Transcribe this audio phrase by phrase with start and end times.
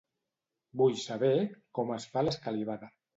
[0.81, 1.29] Vull saber
[1.81, 2.91] com es fa l'escalivada.